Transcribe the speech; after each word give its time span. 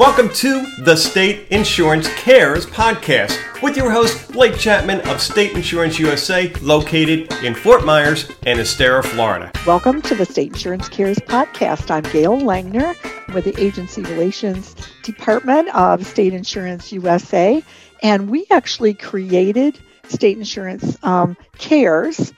Welcome 0.00 0.30
to 0.30 0.64
the 0.78 0.96
State 0.96 1.48
Insurance 1.48 2.08
Cares 2.14 2.64
podcast 2.64 3.36
with 3.62 3.76
your 3.76 3.90
host, 3.90 4.32
Blake 4.32 4.56
Chapman 4.56 5.06
of 5.06 5.20
State 5.20 5.52
Insurance 5.52 5.98
USA, 5.98 6.50
located 6.62 7.30
in 7.44 7.54
Fort 7.54 7.84
Myers 7.84 8.32
and 8.46 8.58
Estero, 8.58 9.02
Florida. 9.02 9.52
Welcome 9.66 10.00
to 10.00 10.14
the 10.14 10.24
State 10.24 10.52
Insurance 10.52 10.88
Cares 10.88 11.18
podcast. 11.18 11.90
I'm 11.90 12.04
Gail 12.14 12.40
Langner 12.40 12.96
with 13.34 13.44
the 13.44 13.62
Agency 13.62 14.00
Relations 14.00 14.74
Department 15.02 15.68
of 15.74 16.06
State 16.06 16.32
Insurance 16.32 16.90
USA, 16.92 17.62
and 18.02 18.30
we 18.30 18.46
actually 18.50 18.94
created 18.94 19.78
State 20.08 20.38
Insurance 20.38 20.96
um, 21.02 21.36
Cares 21.58 22.32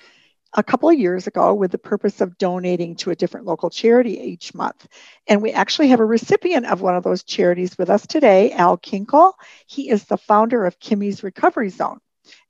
a 0.54 0.62
couple 0.62 0.88
of 0.88 0.98
years 0.98 1.26
ago 1.26 1.54
with 1.54 1.70
the 1.70 1.78
purpose 1.78 2.20
of 2.20 2.36
donating 2.38 2.96
to 2.96 3.10
a 3.10 3.16
different 3.16 3.46
local 3.46 3.70
charity 3.70 4.20
each 4.20 4.54
month. 4.54 4.86
And 5.26 5.42
we 5.42 5.52
actually 5.52 5.88
have 5.88 6.00
a 6.00 6.04
recipient 6.04 6.66
of 6.66 6.80
one 6.80 6.96
of 6.96 7.02
those 7.02 7.22
charities 7.22 7.76
with 7.78 7.90
us 7.90 8.06
today, 8.06 8.52
Al 8.52 8.76
Kinkle. 8.76 9.32
He 9.66 9.88
is 9.88 10.04
the 10.04 10.18
founder 10.18 10.66
of 10.66 10.78
Kimmie's 10.78 11.22
Recovery 11.22 11.70
Zone. 11.70 11.98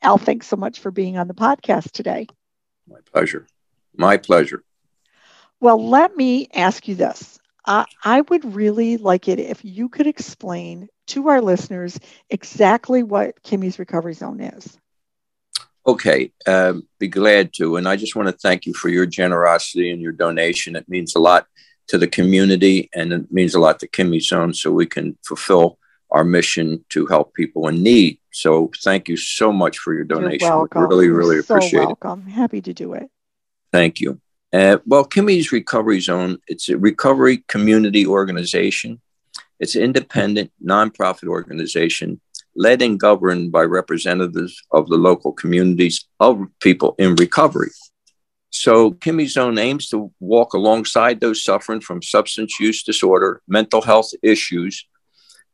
Al, 0.03 0.19
thanks 0.19 0.47
so 0.47 0.57
much 0.57 0.81
for 0.81 0.91
being 0.91 1.17
on 1.17 1.29
the 1.29 1.35
podcast 1.35 1.93
today. 1.93 2.27
My 2.89 2.99
pleasure. 3.13 3.47
My 3.97 4.17
pleasure. 4.17 4.65
Well, 5.61 5.89
let 5.89 6.17
me 6.17 6.49
ask 6.53 6.89
you 6.89 6.95
this. 6.95 7.39
Uh, 7.65 7.85
I 8.03 8.23
would 8.23 8.57
really 8.57 8.97
like 8.97 9.29
it 9.29 9.39
if 9.39 9.65
you 9.65 9.89
could 9.89 10.09
explain 10.09 10.89
to 11.07 11.29
our 11.29 11.41
listeners 11.41 11.99
exactly 12.29 13.05
what 13.05 13.43
Kimmie's 13.43 13.79
Recovery 13.79 14.15
Zone 14.15 14.41
is. 14.41 14.77
Okay, 15.87 16.33
um, 16.47 16.87
be 17.01 17.09
glad 17.09 17.53
to. 17.55 17.77
And 17.77 17.89
I 17.89 17.97
just 17.97 18.15
want 18.15 18.29
to 18.29 18.33
thank 18.33 18.67
you 18.67 18.75
for 18.75 18.89
your 18.89 19.07
generosity 19.07 19.91
and 19.91 20.01
your 20.01 20.13
donation. 20.13 20.77
It 20.77 20.89
means 20.89 21.17
a 21.17 21.19
lot 21.19 21.47
to 21.89 21.99
the 21.99 22.07
community 22.07 22.89
and 22.95 23.13
it 23.13 23.33
means 23.33 23.55
a 23.55 23.61
lot 23.61 23.81
to 23.81 23.89
Kimmie 23.89 24.23
Zone 24.23 24.55
so 24.55 24.71
we 24.71 24.87
can 24.87 25.19
fulfill 25.25 25.79
our 26.13 26.25
mission 26.25 26.85
to 26.91 27.07
help 27.07 27.35
people 27.35 27.67
in 27.69 27.83
need. 27.83 28.19
So 28.33 28.71
thank 28.83 29.09
you 29.09 29.17
so 29.17 29.53
much 29.53 29.79
for 29.79 29.93
your 29.93 30.05
donation. 30.05 30.47
You're 30.47 30.57
welcome. 30.59 30.87
Really, 30.87 31.09
really 31.09 31.37
You're 31.37 31.45
so 31.45 31.57
appreciate 31.57 31.87
welcome. 31.87 32.25
it. 32.29 32.33
Happy 32.33 32.61
to 32.61 32.73
do 32.73 32.93
it. 32.93 33.11
Thank 33.73 34.01
you. 34.01 34.21
Uh, 34.53 34.79
well, 34.87 35.05
Kimmie's 35.05 35.51
Recovery 35.51 36.01
Zone, 36.01 36.39
it's 36.47 36.69
a 36.69 36.77
recovery 36.77 37.39
community 37.49 38.07
organization. 38.07 39.01
It's 39.59 39.75
an 39.75 39.83
independent, 39.83 40.53
nonprofit 40.65 41.29
organization 41.29 42.21
led 42.55 42.83
and 42.83 42.99
governed 42.99 43.53
by 43.53 43.63
representatives 43.63 44.63
of 44.71 44.89
the 44.89 44.97
local 44.97 45.33
communities 45.33 46.05
of 46.21 46.47
people 46.61 46.95
in 46.99 47.15
recovery. 47.17 47.71
So, 48.51 48.93
Kimmie 48.93 49.29
Zone 49.29 49.57
aims 49.57 49.89
to 49.89 50.13
walk 50.21 50.53
alongside 50.53 51.21
those 51.21 51.43
suffering 51.43 51.81
from 51.81 52.03
substance 52.03 52.61
use 52.61 52.83
disorder, 52.83 53.41
mental 53.49 53.81
health 53.81 54.11
issues 54.23 54.87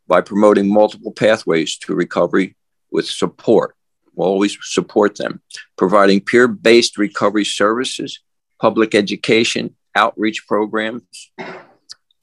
by 0.08 0.20
promoting 0.20 0.72
multiple 0.72 1.12
pathways 1.12 1.78
to 1.78 1.94
recovery 1.94 2.56
with 2.90 3.06
support. 3.06 3.76
We'll 4.14 4.26
always 4.26 4.58
support 4.62 5.16
them, 5.16 5.42
providing 5.76 6.22
peer 6.22 6.48
based 6.48 6.98
recovery 6.98 7.44
services, 7.44 8.18
public 8.60 8.96
education, 8.96 9.76
outreach 9.94 10.44
programs, 10.48 11.04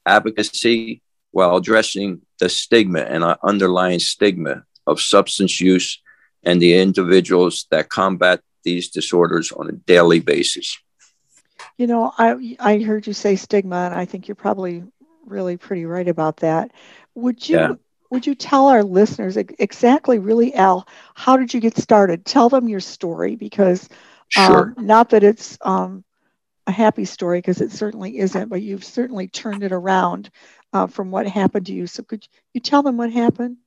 advocacy, 0.04 1.00
while 1.30 1.56
addressing 1.56 2.20
the 2.38 2.50
stigma 2.50 3.00
and 3.00 3.24
underlying 3.42 3.98
stigma 3.98 4.65
of 4.86 5.00
substance 5.00 5.60
use 5.60 6.00
and 6.42 6.60
the 6.60 6.74
individuals 6.74 7.66
that 7.70 7.88
combat 7.88 8.40
these 8.62 8.88
disorders 8.90 9.52
on 9.52 9.68
a 9.68 9.72
daily 9.72 10.20
basis. 10.20 10.78
You 11.78 11.86
know, 11.86 12.12
I 12.16 12.56
I 12.58 12.78
heard 12.78 13.06
you 13.06 13.12
say 13.12 13.36
stigma, 13.36 13.76
and 13.76 13.94
I 13.94 14.04
think 14.04 14.28
you're 14.28 14.34
probably 14.34 14.84
really 15.26 15.56
pretty 15.56 15.84
right 15.84 16.08
about 16.08 16.38
that. 16.38 16.72
Would 17.14 17.48
you 17.48 17.56
yeah. 17.56 17.74
would 18.10 18.26
you 18.26 18.34
tell 18.34 18.68
our 18.68 18.82
listeners 18.82 19.36
exactly, 19.36 20.18
really, 20.18 20.54
Al, 20.54 20.86
how 21.14 21.36
did 21.36 21.52
you 21.52 21.60
get 21.60 21.76
started? 21.76 22.24
Tell 22.24 22.48
them 22.48 22.68
your 22.68 22.80
story 22.80 23.36
because 23.36 23.88
sure. 24.28 24.74
um, 24.76 24.86
not 24.86 25.10
that 25.10 25.24
it's 25.24 25.58
um, 25.62 26.04
a 26.66 26.72
happy 26.72 27.04
story 27.04 27.38
because 27.38 27.60
it 27.60 27.72
certainly 27.72 28.18
isn't, 28.18 28.48
but 28.48 28.62
you've 28.62 28.84
certainly 28.84 29.28
turned 29.28 29.62
it 29.62 29.72
around 29.72 30.30
uh, 30.72 30.86
from 30.86 31.10
what 31.10 31.26
happened 31.26 31.66
to 31.66 31.72
you. 31.72 31.86
So 31.86 32.02
could 32.02 32.26
you 32.54 32.60
tell 32.60 32.82
them 32.82 32.96
what 32.96 33.12
happened? 33.12 33.58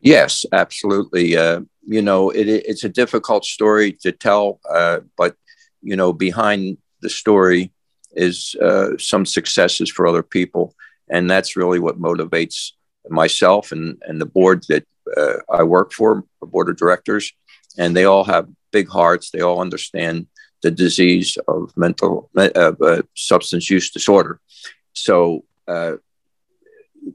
Yes, 0.00 0.46
absolutely. 0.52 1.36
Uh, 1.36 1.60
you 1.86 2.02
know, 2.02 2.30
it, 2.30 2.48
it's 2.48 2.84
a 2.84 2.88
difficult 2.88 3.44
story 3.44 3.92
to 4.02 4.12
tell, 4.12 4.60
uh, 4.68 5.00
but 5.16 5.36
you 5.82 5.96
know, 5.96 6.12
behind 6.12 6.78
the 7.02 7.10
story 7.10 7.72
is 8.12 8.54
uh, 8.62 8.90
some 8.98 9.24
successes 9.26 9.90
for 9.90 10.06
other 10.06 10.22
people, 10.22 10.74
and 11.10 11.30
that's 11.30 11.56
really 11.56 11.78
what 11.78 12.00
motivates 12.00 12.72
myself 13.08 13.72
and 13.72 14.00
and 14.06 14.20
the 14.20 14.26
board 14.26 14.64
that 14.68 14.84
uh, 15.16 15.36
I 15.50 15.62
work 15.64 15.92
for, 15.92 16.24
the 16.40 16.46
board 16.46 16.68
of 16.68 16.76
directors, 16.76 17.32
and 17.78 17.96
they 17.96 18.04
all 18.04 18.24
have 18.24 18.48
big 18.72 18.88
hearts. 18.88 19.30
They 19.30 19.40
all 19.40 19.60
understand 19.60 20.26
the 20.62 20.70
disease 20.70 21.38
of 21.48 21.72
mental 21.76 22.30
uh, 22.36 23.02
substance 23.14 23.70
use 23.70 23.90
disorder. 23.90 24.40
So 24.92 25.44
uh, 25.66 25.96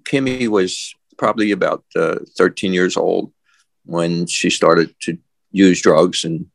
Kimmie 0.04 0.48
was 0.48 0.96
probably 1.18 1.52
about 1.52 1.84
uh, 1.96 2.18
13 2.38 2.74
years 2.74 2.98
old 2.98 3.32
when 3.86 4.26
she 4.28 4.50
started 4.50 4.94
to 5.02 5.18
use 5.52 5.82
drugs. 5.82 6.24
And 6.24 6.48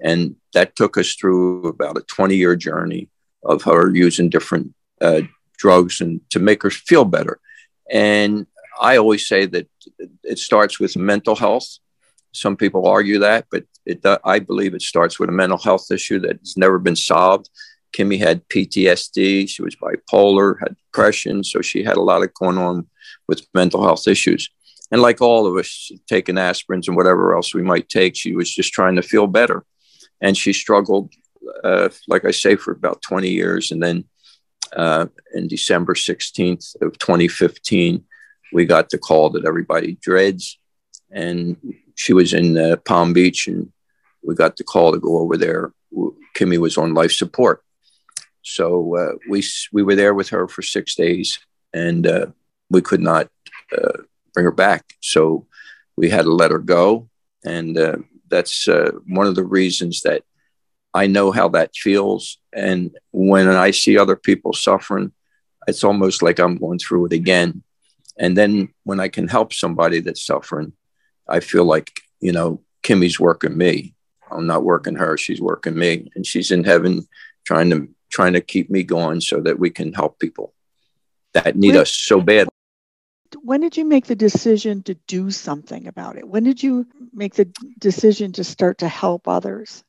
and 0.00 0.36
that 0.52 0.76
took 0.76 0.98
us 0.98 1.14
through 1.14 1.68
about 1.68 1.96
a 1.96 2.02
20 2.02 2.36
year 2.36 2.56
journey 2.56 3.08
of 3.44 3.62
her 3.62 3.94
using 3.94 4.28
different 4.28 4.74
uh, 5.00 5.22
drugs 5.56 6.00
and 6.00 6.20
to 6.30 6.38
make 6.38 6.62
her 6.62 6.70
feel 6.70 7.04
better. 7.04 7.40
And 7.90 8.46
i 8.80 8.96
always 8.96 9.28
say 9.28 9.46
that 9.46 9.68
it 10.24 10.38
starts 10.38 10.80
with 10.80 10.96
mental 10.96 11.36
health. 11.36 11.68
Some 12.32 12.56
people 12.56 12.88
argue 12.88 13.20
that 13.20 13.46
but 13.50 13.64
it, 13.86 14.00
i 14.24 14.38
believe 14.38 14.74
it 14.74 14.82
starts 14.82 15.18
with 15.18 15.28
a 15.28 15.32
mental 15.42 15.58
health 15.58 15.86
issue 15.90 16.18
that's 16.18 16.56
never 16.56 16.78
been 16.78 16.96
solved 16.96 17.48
kimmie 17.94 18.18
had 18.18 18.46
ptsd 18.48 19.48
she 19.48 19.62
was 19.62 19.76
bipolar 19.76 20.56
had 20.60 20.76
depression 20.76 21.44
so 21.44 21.60
she 21.60 21.82
had 21.84 21.96
a 21.96 22.02
lot 22.02 22.22
of 22.22 22.34
going 22.34 22.58
on 22.58 22.86
with 23.28 23.46
mental 23.54 23.82
health 23.82 24.06
issues. 24.06 24.50
And 24.90 25.00
like 25.02 25.20
all 25.20 25.46
of 25.46 25.56
us, 25.56 25.90
taking 26.08 26.36
aspirins 26.36 26.86
and 26.86 26.96
whatever 26.96 27.34
else 27.34 27.54
we 27.54 27.62
might 27.62 27.88
take, 27.88 28.16
she 28.16 28.34
was 28.34 28.52
just 28.52 28.72
trying 28.72 28.96
to 28.96 29.02
feel 29.02 29.26
better. 29.26 29.64
And 30.20 30.36
she 30.36 30.52
struggled, 30.52 31.12
uh, 31.64 31.88
like 32.06 32.24
I 32.24 32.30
say, 32.30 32.56
for 32.56 32.72
about 32.72 33.02
20 33.02 33.28
years. 33.28 33.70
And 33.72 33.82
then 33.82 34.04
uh, 34.76 35.06
in 35.34 35.48
December 35.48 35.94
16th 35.94 36.80
of 36.82 36.98
2015, 36.98 38.04
we 38.52 38.64
got 38.64 38.90
the 38.90 38.98
call 38.98 39.30
that 39.30 39.46
everybody 39.46 39.98
dreads. 40.00 40.58
And 41.10 41.56
she 41.96 42.12
was 42.12 42.32
in 42.32 42.56
uh, 42.56 42.76
Palm 42.84 43.12
Beach, 43.12 43.46
and 43.46 43.72
we 44.22 44.34
got 44.34 44.56
the 44.56 44.64
call 44.64 44.92
to 44.92 44.98
go 44.98 45.18
over 45.18 45.36
there. 45.36 45.72
Kimmie 46.36 46.58
was 46.58 46.76
on 46.76 46.94
life 46.94 47.12
support. 47.12 47.63
So 48.44 48.96
uh, 48.96 49.12
we, 49.28 49.42
we 49.72 49.82
were 49.82 49.96
there 49.96 50.14
with 50.14 50.28
her 50.28 50.46
for 50.46 50.62
six 50.62 50.94
days. 50.94 51.38
And 51.72 52.06
uh, 52.06 52.26
we 52.70 52.80
could 52.82 53.00
not 53.00 53.28
uh, 53.76 53.98
bring 54.32 54.44
her 54.44 54.52
back. 54.52 54.94
So 55.00 55.46
we 55.96 56.08
had 56.08 56.22
to 56.22 56.32
let 56.32 56.52
her 56.52 56.58
go. 56.58 57.08
And 57.44 57.76
uh, 57.76 57.96
that's 58.28 58.68
uh, 58.68 58.92
one 59.06 59.26
of 59.26 59.34
the 59.34 59.44
reasons 59.44 60.02
that 60.02 60.22
I 60.94 61.06
know 61.08 61.32
how 61.32 61.48
that 61.48 61.74
feels. 61.74 62.38
And 62.52 62.96
when 63.12 63.48
I 63.48 63.72
see 63.72 63.98
other 63.98 64.16
people 64.16 64.52
suffering, 64.52 65.12
it's 65.66 65.84
almost 65.84 66.22
like 66.22 66.38
I'm 66.38 66.56
going 66.56 66.78
through 66.78 67.06
it 67.06 67.12
again. 67.12 67.62
And 68.16 68.36
then 68.36 68.68
when 68.84 69.00
I 69.00 69.08
can 69.08 69.26
help 69.26 69.52
somebody 69.52 70.00
that's 70.00 70.24
suffering, 70.24 70.72
I 71.28 71.40
feel 71.40 71.64
like, 71.64 71.90
you 72.20 72.32
know, 72.32 72.60
Kimmie's 72.82 73.18
working 73.18 73.56
me. 73.56 73.94
I'm 74.30 74.46
not 74.46 74.62
working 74.62 74.94
her, 74.96 75.16
she's 75.16 75.40
working 75.40 75.76
me. 75.76 76.10
And 76.14 76.24
she's 76.24 76.50
in 76.50 76.64
heaven 76.64 77.06
trying 77.44 77.70
to 77.70 77.88
trying 78.14 78.32
to 78.32 78.40
keep 78.40 78.70
me 78.70 78.84
going 78.84 79.20
so 79.20 79.40
that 79.40 79.58
we 79.58 79.70
can 79.70 79.92
help 79.92 80.20
people 80.20 80.54
that 81.32 81.56
need 81.56 81.72
when, 81.72 81.82
us 81.82 81.92
so 81.92 82.20
bad. 82.20 82.48
When 83.42 83.60
did 83.60 83.76
you 83.76 83.84
make 83.84 84.06
the 84.06 84.14
decision 84.14 84.84
to 84.84 84.94
do 85.08 85.32
something 85.32 85.88
about 85.88 86.16
it? 86.16 86.28
When 86.28 86.44
did 86.44 86.62
you 86.62 86.86
make 87.12 87.34
the 87.34 87.46
decision 87.80 88.30
to 88.34 88.44
start 88.44 88.78
to 88.78 88.88
help 88.88 89.26
others? 89.26 89.82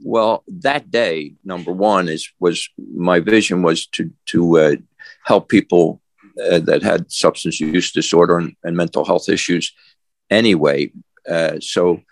Well, 0.00 0.44
that 0.46 0.92
day, 0.92 1.34
number 1.44 1.72
one 1.72 2.08
is 2.08 2.30
was 2.38 2.68
my 2.94 3.18
vision 3.18 3.62
was 3.62 3.86
to 3.88 4.12
to 4.26 4.58
uh, 4.58 4.76
help 5.24 5.48
people 5.48 6.00
uh, 6.40 6.60
that 6.60 6.84
had 6.84 7.10
substance 7.10 7.58
use 7.58 7.90
disorder 7.90 8.38
and, 8.38 8.54
and 8.62 8.76
mental 8.76 9.04
health 9.04 9.28
issues. 9.28 9.74
Anyway, 10.30 10.92
uh, 11.28 11.58
so 11.58 12.02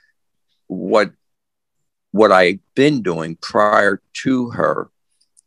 what 0.67 1.13
what 2.11 2.33
I've 2.33 2.59
been 2.75 3.03
doing 3.03 3.37
prior 3.37 4.03
to 4.25 4.51
her 4.51 4.91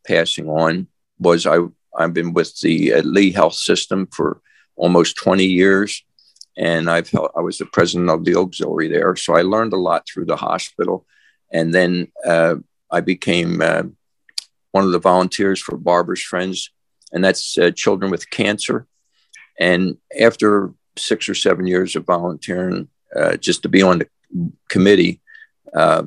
passing 0.10 0.50
on 0.50 0.88
was 1.20 1.46
I 1.46 1.60
I've 1.98 2.14
been 2.14 2.34
with 2.34 2.60
the 2.62 2.94
uh, 2.94 3.02
Lee 3.02 3.32
Health 3.32 3.56
System 3.56 4.08
for 4.08 4.42
almost 4.76 5.18
20 5.18 5.46
years, 5.46 6.04
and 6.58 6.90
I've 6.90 7.14
I 7.38 7.42
was 7.42 7.58
the 7.58 7.66
president 7.66 8.10
of 8.10 8.26
the 8.26 8.36
auxiliary 8.36 8.90
there, 8.90 9.16
so 9.16 9.36
I 9.36 9.44
learned 9.44 9.74
a 9.74 9.86
lot 9.90 10.08
through 10.08 10.26
the 10.26 10.36
hospital, 10.50 11.06
and 11.52 11.74
then 11.74 12.12
uh, 12.26 12.56
I 12.92 13.02
became 13.02 13.62
uh, 13.62 13.84
one 14.72 14.86
of 14.86 14.92
the 14.92 15.00
volunteers 15.12 15.60
for 15.62 15.78
Barbara's 15.78 16.22
Friends, 16.22 16.72
and 17.12 17.24
that's 17.24 17.58
uh, 17.58 17.72
children 17.72 18.12
with 18.12 18.30
cancer, 18.30 18.88
And 19.60 19.98
after 20.20 20.74
six 20.98 21.30
or 21.30 21.36
seven 21.36 21.66
years 21.68 21.96
of 21.96 22.06
volunteering, 22.06 22.88
uh, 23.16 23.38
just 23.38 23.62
to 23.64 23.70
be 23.70 23.82
on 23.82 24.00
the 24.00 24.08
committee, 24.70 25.22
uh, 25.74 26.04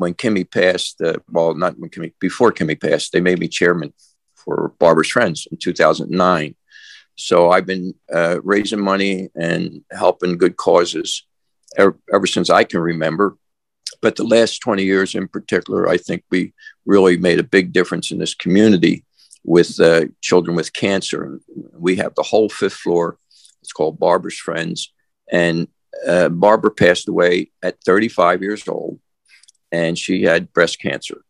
when 0.00 0.14
Kimmie 0.14 0.50
passed, 0.50 1.02
uh, 1.02 1.18
well, 1.30 1.54
not 1.54 1.78
when 1.78 1.90
Kimmie, 1.90 2.14
before 2.18 2.52
Kimmie 2.52 2.80
passed, 2.80 3.12
they 3.12 3.20
made 3.20 3.38
me 3.38 3.48
chairman 3.48 3.92
for 4.34 4.72
Barbara's 4.78 5.10
Friends 5.10 5.46
in 5.50 5.58
2009. 5.58 6.56
So 7.16 7.50
I've 7.50 7.66
been 7.66 7.92
uh, 8.10 8.40
raising 8.42 8.80
money 8.80 9.28
and 9.34 9.84
helping 9.90 10.38
good 10.38 10.56
causes 10.56 11.26
ever, 11.76 11.98
ever, 12.14 12.26
since 12.26 12.48
I 12.48 12.64
can 12.64 12.80
remember. 12.80 13.36
But 14.00 14.16
the 14.16 14.24
last 14.24 14.60
20 14.60 14.84
years 14.84 15.14
in 15.14 15.28
particular, 15.28 15.86
I 15.86 15.98
think 15.98 16.24
we 16.30 16.54
really 16.86 17.18
made 17.18 17.38
a 17.38 17.54
big 17.56 17.74
difference 17.74 18.10
in 18.10 18.16
this 18.16 18.34
community 18.34 19.04
with 19.44 19.78
uh, 19.78 20.06
children 20.22 20.56
with 20.56 20.72
cancer. 20.72 21.40
We 21.76 21.96
have 21.96 22.14
the 22.14 22.22
whole 22.22 22.48
fifth 22.48 22.72
floor. 22.84 23.18
It's 23.60 23.72
called 23.72 24.00
Barbara's 24.00 24.38
Friends. 24.38 24.94
And 25.30 25.68
uh, 26.08 26.30
Barbara 26.30 26.70
passed 26.70 27.06
away 27.06 27.50
at 27.62 27.82
35 27.84 28.40
years 28.40 28.66
old, 28.66 28.98
and 29.72 29.98
she 29.98 30.22
had 30.22 30.52
breast 30.52 30.80
cancer. 30.80 31.22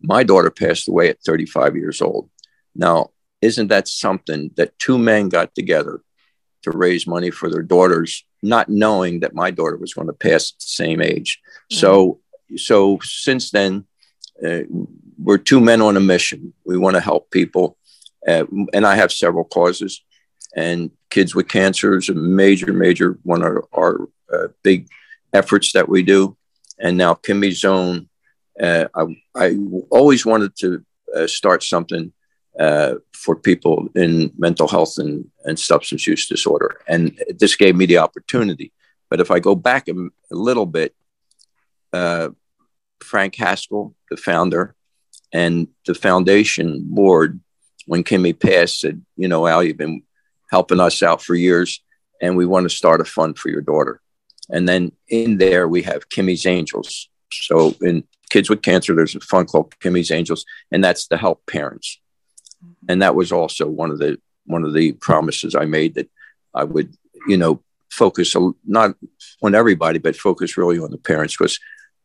My 0.00 0.22
daughter 0.22 0.50
passed 0.50 0.88
away 0.88 1.08
at 1.10 1.20
35 1.22 1.76
years 1.76 2.00
old. 2.00 2.30
Now, 2.74 3.10
isn't 3.42 3.68
that 3.68 3.88
something 3.88 4.50
that 4.56 4.78
two 4.78 4.98
men 4.98 5.28
got 5.28 5.54
together 5.54 6.02
to 6.62 6.70
raise 6.70 7.06
money 7.06 7.30
for 7.30 7.50
their 7.50 7.62
daughters, 7.62 8.24
not 8.42 8.68
knowing 8.68 9.20
that 9.20 9.34
my 9.34 9.50
daughter 9.50 9.76
was 9.76 9.94
going 9.94 10.06
to 10.06 10.12
pass 10.12 10.52
at 10.52 10.58
the 10.58 10.66
same 10.66 11.00
age? 11.00 11.40
Mm-hmm. 11.72 11.76
So, 11.76 12.20
so 12.56 12.98
since 13.02 13.50
then, 13.50 13.86
uh, 14.44 14.60
we're 15.22 15.38
two 15.38 15.60
men 15.60 15.82
on 15.82 15.96
a 15.96 16.00
mission. 16.00 16.54
We 16.64 16.78
want 16.78 16.96
to 16.96 17.00
help 17.00 17.30
people, 17.30 17.76
uh, 18.26 18.44
and 18.72 18.86
I 18.86 18.96
have 18.96 19.12
several 19.12 19.44
causes. 19.44 20.02
And 20.56 20.90
kids 21.10 21.34
with 21.34 21.48
cancer 21.48 21.96
is 21.96 22.08
a 22.08 22.14
major, 22.14 22.72
major 22.72 23.18
one 23.22 23.42
of 23.42 23.64
our 23.72 24.08
uh, 24.32 24.48
big 24.62 24.88
efforts 25.32 25.72
that 25.72 25.88
we 25.88 26.02
do. 26.02 26.36
And 26.80 26.96
now 26.96 27.14
Kimmie 27.14 27.52
Zone, 27.52 28.08
uh, 28.60 28.86
I, 28.94 29.04
I 29.34 29.58
always 29.90 30.24
wanted 30.24 30.56
to 30.56 30.84
uh, 31.14 31.26
start 31.26 31.62
something 31.62 32.12
uh, 32.58 32.94
for 33.12 33.36
people 33.36 33.88
in 33.94 34.32
mental 34.36 34.66
health 34.66 34.94
and, 34.98 35.30
and 35.44 35.58
substance 35.58 36.06
use 36.06 36.26
disorder. 36.26 36.80
And 36.88 37.18
this 37.38 37.54
gave 37.56 37.76
me 37.76 37.86
the 37.86 37.98
opportunity. 37.98 38.72
But 39.08 39.20
if 39.20 39.30
I 39.30 39.40
go 39.40 39.54
back 39.54 39.88
a, 39.88 39.94
a 39.94 40.34
little 40.34 40.66
bit, 40.66 40.94
uh, 41.92 42.30
Frank 43.02 43.36
Haskell, 43.36 43.94
the 44.10 44.16
founder, 44.16 44.74
and 45.32 45.68
the 45.86 45.94
foundation 45.94 46.82
board, 46.84 47.40
when 47.86 48.04
Kimmie 48.04 48.38
passed, 48.38 48.80
said, 48.80 49.04
You 49.16 49.28
know, 49.28 49.46
Al, 49.46 49.64
you've 49.64 49.76
been 49.76 50.02
helping 50.50 50.80
us 50.80 51.02
out 51.02 51.22
for 51.22 51.34
years, 51.34 51.82
and 52.20 52.36
we 52.36 52.46
want 52.46 52.68
to 52.68 52.76
start 52.76 53.00
a 53.00 53.04
fund 53.04 53.38
for 53.38 53.48
your 53.48 53.62
daughter. 53.62 54.00
And 54.52 54.68
then 54.68 54.92
in 55.08 55.38
there, 55.38 55.68
we 55.68 55.82
have 55.82 56.08
Kimmie's 56.08 56.46
Angels. 56.46 57.08
So 57.32 57.74
in 57.80 58.04
Kids 58.30 58.50
with 58.50 58.62
Cancer, 58.62 58.94
there's 58.94 59.14
a 59.14 59.20
fund 59.20 59.48
called 59.48 59.78
Kimmie's 59.80 60.10
Angels, 60.10 60.44
and 60.72 60.82
that's 60.82 61.06
to 61.08 61.16
help 61.16 61.46
parents 61.46 62.00
and 62.88 63.02
that 63.02 63.14
was 63.14 63.32
also 63.32 63.68
one 63.68 63.90
of 63.90 63.98
the 63.98 64.18
one 64.46 64.64
of 64.64 64.74
the 64.74 64.92
promises 64.92 65.54
I 65.54 65.64
made 65.64 65.94
that 65.94 66.08
I 66.54 66.64
would, 66.64 66.94
you 67.26 67.36
know, 67.36 67.62
focus 67.90 68.34
not 68.66 68.96
on 69.42 69.54
everybody, 69.54 69.98
but 69.98 70.16
focus 70.16 70.56
really 70.56 70.78
on 70.78 70.90
the 70.90 70.98
parents 70.98 71.36
because 71.36 71.58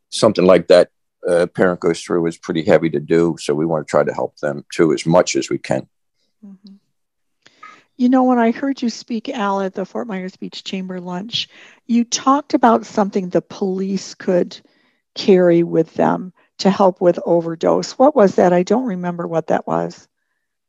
something 0.09 0.45
like 0.45 0.67
that 0.67 0.89
a 1.27 1.47
parent 1.47 1.79
goes 1.79 2.01
through 2.01 2.27
is 2.27 2.37
pretty 2.37 2.63
heavy 2.63 2.89
to 2.91 2.99
do. 2.99 3.35
So 3.39 3.55
we 3.55 3.65
want 3.65 3.87
to 3.87 3.89
try 3.89 4.03
to 4.03 4.13
help 4.13 4.37
them 4.37 4.63
too 4.71 4.93
as 4.93 5.05
much 5.05 5.35
as 5.35 5.49
we 5.49 5.57
can. 5.57 5.87
Mm-hmm. 6.45 6.75
You 7.97 8.09
know, 8.09 8.23
when 8.23 8.39
I 8.39 8.51
heard 8.51 8.81
you 8.81 8.89
speak, 8.89 9.29
Al, 9.29 9.61
at 9.61 9.73
the 9.73 9.85
Fort 9.85 10.07
Myers 10.07 10.35
Beach 10.35 10.63
Chamber 10.63 10.99
lunch, 10.99 11.47
you 11.87 12.03
talked 12.03 12.53
about 12.53 12.85
something 12.85 13.29
the 13.29 13.41
police 13.41 14.13
could 14.15 14.59
carry 15.13 15.63
with 15.63 15.93
them 15.93 16.33
to 16.57 16.69
help 16.69 16.99
with 16.99 17.19
overdose. 17.25 17.93
What 17.93 18.15
was 18.15 18.35
that? 18.35 18.53
I 18.53 18.63
don't 18.63 18.85
remember 18.85 19.27
what 19.27 19.47
that 19.47 19.65
was. 19.65 20.07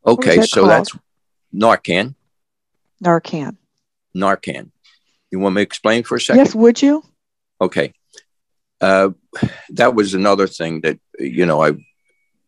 Okay, 0.06 0.36
that 0.36 0.48
so 0.48 0.60
called? 0.60 0.70
that's 0.70 0.96
Narcan. 1.54 2.14
Narcan. 3.02 3.56
Narcan. 4.16 4.70
You 5.30 5.40
want 5.40 5.56
me 5.56 5.60
to 5.60 5.64
explain 5.64 6.04
for 6.04 6.16
a 6.16 6.20
second? 6.20 6.38
Yes, 6.38 6.54
would 6.54 6.80
you? 6.80 7.02
Okay. 7.60 7.92
Uh, 8.80 9.10
that 9.70 9.94
was 9.94 10.14
another 10.14 10.46
thing 10.46 10.82
that, 10.82 10.98
you 11.18 11.44
know, 11.44 11.62
I 11.62 11.72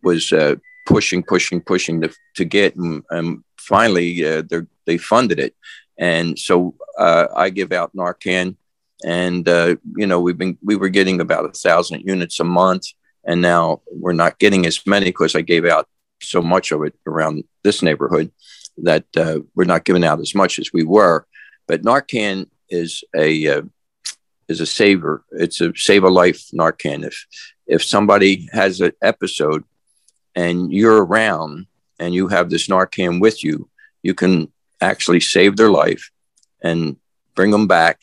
was 0.03 0.33
uh, 0.33 0.57
pushing, 0.87 1.23
pushing, 1.23 1.61
pushing 1.61 2.01
to, 2.03 2.13
to 2.37 2.45
get, 2.45 2.77
and, 2.77 3.03
and 3.11 3.43
finally 3.69 4.25
uh, 4.25 4.43
they 4.87 4.99
funded 4.99 5.39
it. 5.39 5.55
And 5.99 6.39
so 6.39 6.75
uh, 6.97 7.27
I 7.35 7.51
give 7.51 7.73
out 7.73 7.95
Narcan, 7.95 8.57
and 9.05 9.49
uh, 9.49 9.77
you 9.97 10.07
know 10.07 10.21
we've 10.21 10.39
been 10.39 10.57
we 10.63 10.77
were 10.77 10.89
getting 10.89 11.21
about 11.21 11.45
a 11.45 11.53
thousand 11.53 12.03
units 12.03 12.41
a 12.41 12.45
month, 12.45 12.87
and 13.25 13.41
now 13.41 13.83
we're 13.91 14.13
not 14.25 14.39
getting 14.39 14.65
as 14.67 14.87
many 14.87 15.07
because 15.07 15.35
I 15.35 15.43
gave 15.43 15.65
out 15.65 15.89
so 16.23 16.41
much 16.41 16.73
of 16.73 16.83
it 16.83 16.95
around 17.07 17.45
this 17.63 17.83
neighborhood 17.83 18.31
that 18.79 19.05
uh, 19.17 19.41
we're 19.55 19.65
not 19.65 19.85
giving 19.85 20.05
out 20.05 20.21
as 20.21 20.35
much 20.35 20.59
as 20.59 20.73
we 20.73 20.85
were. 20.85 21.27
But 21.67 21.83
Narcan 21.83 22.47
is 22.71 23.03
a 23.15 23.31
uh, 23.49 23.63
is 24.49 24.61
a 24.61 24.67
saver. 24.67 25.25
It's 25.33 25.61
a 25.61 25.73
save 25.77 26.05
a 26.05 26.09
life 26.09 26.43
Narcan. 26.55 27.05
If 27.05 27.27
if 27.67 27.83
somebody 27.85 28.49
has 28.53 28.81
an 28.81 28.93
episode 29.03 29.65
and 30.35 30.73
you're 30.73 31.05
around 31.05 31.67
and 31.99 32.15
you 32.15 32.29
have 32.29 32.51
this 32.51 32.69
Narcan 32.69 33.21
with 33.21 33.43
you, 33.43 33.69
you 34.03 34.15
can 34.15 34.53
actually 34.81 35.21
save 35.21 35.57
their 35.57 35.71
life 35.71 36.11
and 36.63 36.97
bring 37.35 37.51
them 37.51 37.67
back. 37.67 38.01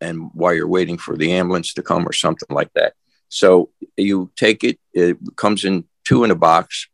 And 0.00 0.30
while 0.34 0.54
you're 0.54 0.68
waiting 0.68 0.98
for 0.98 1.16
the 1.16 1.32
ambulance 1.32 1.74
to 1.74 1.82
come 1.82 2.06
or 2.06 2.12
something 2.12 2.54
like 2.54 2.72
that. 2.74 2.94
So 3.28 3.70
you 3.96 4.30
take 4.36 4.62
it, 4.62 4.78
it 4.92 5.16
comes 5.36 5.64
in 5.64 5.84
two 6.04 6.22
in 6.24 6.30
a 6.30 6.34
box 6.36 6.88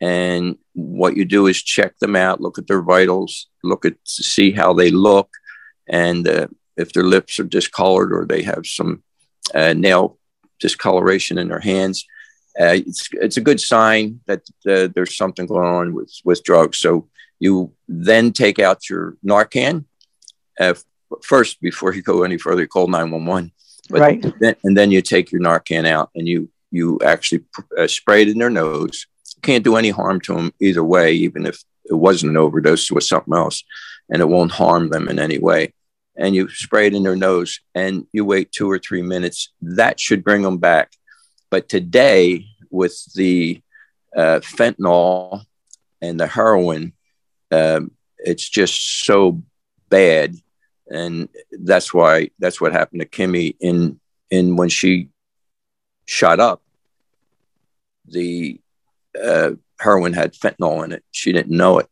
and 0.00 0.58
what 0.74 1.16
you 1.16 1.24
do 1.24 1.46
is 1.46 1.62
check 1.62 1.98
them 1.98 2.16
out, 2.16 2.40
look 2.40 2.58
at 2.58 2.66
their 2.66 2.82
vitals, 2.82 3.48
look 3.64 3.84
at 3.84 3.94
see 4.04 4.52
how 4.52 4.74
they 4.74 4.90
look, 4.90 5.30
and 5.88 6.28
uh, 6.28 6.48
if 6.76 6.92
their 6.92 7.04
lips 7.04 7.38
are 7.38 7.44
discolored 7.44 8.12
or 8.12 8.26
they 8.26 8.42
have 8.42 8.66
some 8.66 9.02
uh, 9.54 9.72
nail 9.72 10.18
discoloration 10.60 11.38
in 11.38 11.48
their 11.48 11.60
hands, 11.60 12.06
uh, 12.60 12.74
it's 12.86 13.08
it's 13.12 13.36
a 13.36 13.42
good 13.42 13.60
sign 13.60 14.20
that 14.26 14.42
uh, 14.68 14.88
there's 14.94 15.16
something 15.16 15.46
going 15.46 15.66
on 15.66 15.94
with 15.94 16.12
with 16.24 16.42
drugs. 16.42 16.78
So 16.78 17.08
you 17.38 17.72
then 17.88 18.32
take 18.32 18.58
out 18.58 18.88
your 18.88 19.16
Narcan 19.24 19.84
uh, 20.58 20.74
first 21.22 21.60
before 21.60 21.94
you 21.94 22.02
go 22.02 22.22
any 22.22 22.38
further. 22.38 22.62
You 22.62 22.68
call 22.68 22.88
nine 22.88 23.10
one 23.10 23.26
one, 23.26 23.52
right? 23.90 24.24
Then, 24.40 24.56
and 24.64 24.76
then 24.76 24.90
you 24.90 25.02
take 25.02 25.32
your 25.32 25.40
Narcan 25.40 25.86
out 25.86 26.10
and 26.14 26.26
you 26.26 26.50
you 26.70 26.98
actually 27.04 27.44
uh, 27.78 27.86
spray 27.86 28.22
it 28.22 28.28
in 28.28 28.38
their 28.38 28.50
nose 28.50 29.06
can't 29.46 29.64
do 29.64 29.76
any 29.76 29.90
harm 29.90 30.20
to 30.22 30.34
them 30.34 30.52
either 30.60 30.84
way, 30.84 31.12
even 31.12 31.46
if 31.46 31.62
it 31.84 31.94
wasn't 31.94 32.30
an 32.30 32.36
overdose, 32.36 32.90
it 32.90 32.94
was 32.94 33.08
something 33.08 33.34
else, 33.34 33.62
and 34.10 34.20
it 34.20 34.28
won't 34.28 34.52
harm 34.52 34.90
them 34.90 35.08
in 35.08 35.18
any 35.18 35.38
way. 35.38 35.72
And 36.16 36.34
you 36.34 36.48
spray 36.48 36.86
it 36.86 36.94
in 36.94 37.02
their 37.02 37.16
nose 37.16 37.60
and 37.74 38.06
you 38.12 38.24
wait 38.24 38.50
two 38.50 38.70
or 38.70 38.78
three 38.78 39.02
minutes. 39.02 39.52
That 39.60 40.00
should 40.00 40.24
bring 40.24 40.42
them 40.42 40.56
back. 40.56 40.92
But 41.50 41.68
today, 41.68 42.46
with 42.70 43.12
the 43.14 43.60
uh, 44.16 44.40
fentanyl 44.40 45.44
and 46.00 46.18
the 46.18 46.26
heroin, 46.26 46.92
um, 47.50 47.92
it's 48.18 48.48
just 48.48 49.04
so 49.04 49.42
bad, 49.88 50.34
and 50.88 51.28
that's 51.52 51.94
why 51.94 52.30
that's 52.38 52.60
what 52.60 52.72
happened 52.72 53.00
to 53.02 53.06
Kimmie 53.06 53.56
in 53.60 54.00
in 54.30 54.56
when 54.56 54.68
she 54.68 55.08
shot 56.06 56.40
up. 56.40 56.62
The 58.08 58.60
uh, 59.20 59.52
heroin 59.78 60.12
had 60.12 60.34
fentanyl 60.34 60.84
in 60.84 60.92
it. 60.92 61.04
She 61.10 61.32
didn't 61.32 61.56
know 61.56 61.78
it, 61.78 61.86